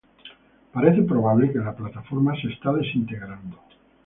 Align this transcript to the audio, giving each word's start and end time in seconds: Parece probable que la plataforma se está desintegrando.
Parece 0.73 1.03
probable 1.03 1.51
que 1.53 1.59
la 1.59 1.75
plataforma 1.75 2.33
se 2.41 2.47
está 2.47 2.73
desintegrando. 2.73 3.59